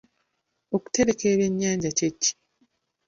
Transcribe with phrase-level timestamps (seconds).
[0.75, 2.31] Okutereka ebyennyanja kye ki?